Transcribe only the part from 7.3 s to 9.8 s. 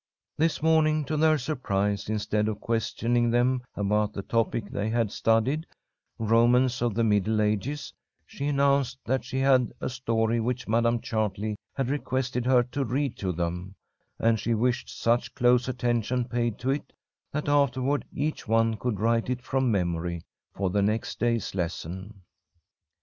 Ages, she announced that she had